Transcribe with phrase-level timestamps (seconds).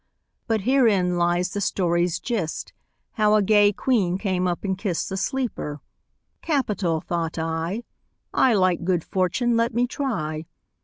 [0.47, 2.73] But herein lies the story's gist,
[3.11, 5.79] How a gay queen came up and kist The sleeper.
[6.41, 7.83] 'Capital!' thought I.
[8.33, 10.47] 'A like good fortune let me try.'